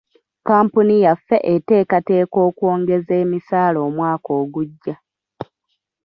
Kkampuni 0.39 0.95
yaffe 1.05 1.37
eteekateeka 1.53 2.37
okwongeza 2.49 3.13
emisaala 3.23 3.77
omwaka 3.87 4.29
ogujja. 4.41 4.95